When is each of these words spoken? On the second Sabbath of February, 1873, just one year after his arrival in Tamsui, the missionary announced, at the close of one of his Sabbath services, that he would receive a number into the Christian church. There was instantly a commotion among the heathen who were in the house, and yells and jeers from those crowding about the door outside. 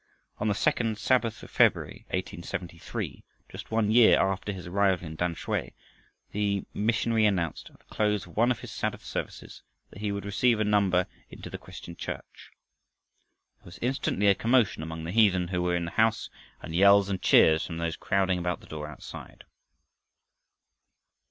On 0.39 0.47
the 0.47 0.55
second 0.55 0.97
Sabbath 0.97 1.43
of 1.43 1.51
February, 1.51 2.05
1873, 2.07 3.23
just 3.47 3.69
one 3.69 3.91
year 3.91 4.17
after 4.19 4.51
his 4.51 4.65
arrival 4.65 5.05
in 5.05 5.15
Tamsui, 5.15 5.73
the 6.31 6.63
missionary 6.73 7.27
announced, 7.27 7.69
at 7.69 7.77
the 7.77 7.85
close 7.85 8.25
of 8.25 8.35
one 8.35 8.49
of 8.49 8.61
his 8.61 8.71
Sabbath 8.71 9.05
services, 9.05 9.61
that 9.91 9.99
he 9.99 10.11
would 10.11 10.25
receive 10.25 10.59
a 10.59 10.63
number 10.63 11.05
into 11.29 11.51
the 11.51 11.59
Christian 11.59 11.95
church. 11.95 12.49
There 13.59 13.65
was 13.65 13.77
instantly 13.83 14.25
a 14.25 14.33
commotion 14.33 14.81
among 14.81 15.03
the 15.03 15.11
heathen 15.11 15.49
who 15.49 15.61
were 15.61 15.75
in 15.75 15.85
the 15.85 15.91
house, 15.91 16.31
and 16.63 16.73
yells 16.73 17.07
and 17.07 17.21
jeers 17.21 17.63
from 17.67 17.77
those 17.77 17.95
crowding 17.95 18.39
about 18.39 18.59
the 18.59 18.65
door 18.65 18.87
outside. 18.87 19.43